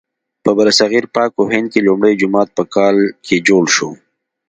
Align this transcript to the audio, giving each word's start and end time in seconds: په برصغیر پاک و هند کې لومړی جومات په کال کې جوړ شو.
په 0.43 0.51
برصغیر 0.57 1.05
پاک 1.15 1.31
و 1.37 1.43
هند 1.53 1.67
کې 1.71 1.79
لومړی 1.87 2.13
جومات 2.21 2.49
په 2.57 2.63
کال 2.75 2.95
کې 3.25 3.37
جوړ 3.47 3.63
شو. 3.75 3.89